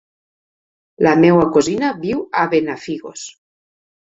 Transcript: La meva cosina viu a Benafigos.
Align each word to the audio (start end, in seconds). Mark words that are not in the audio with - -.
La 1.09 1.11
meva 1.25 1.45
cosina 1.57 1.91
viu 2.07 2.25
a 2.45 2.49
Benafigos. 2.55 3.29